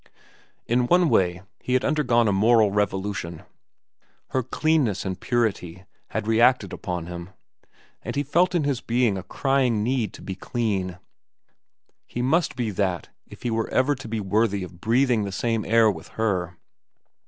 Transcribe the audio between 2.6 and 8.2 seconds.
revolution. Her cleanness and purity had reacted upon him, and